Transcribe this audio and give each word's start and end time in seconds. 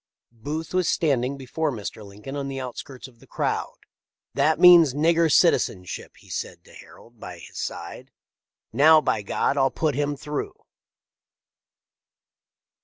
Booth 0.31 0.73
was 0.73 0.89
standing 0.89 1.37
before 1.37 1.71
Mr. 1.71 2.03
Lincoln 2.03 2.35
on 2.35 2.47
the 2.47 2.59
outskirts 2.59 3.07
of 3.07 3.19
the 3.19 3.27
crowd." 3.27 3.77
That 4.33 4.59
means 4.59 4.95
nigger 4.95 5.31
citizenship," 5.31 6.13
he 6.17 6.27
said 6.27 6.63
to 6.63 6.73
Harold 6.73 7.19
by 7.19 7.37
his 7.37 7.59
side." 7.59 8.09
Now, 8.73 8.99
by 8.99 9.21
God! 9.21 9.57
I'll 9.57 9.69
put 9.69 9.93
him 9.93 10.15
through." 10.17 10.55